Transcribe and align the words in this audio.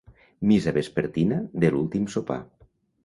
Missa 0.51 0.73
vespertina 0.77 1.37
de 1.65 1.71
l'últim 1.75 2.09
sopar. 2.15 2.39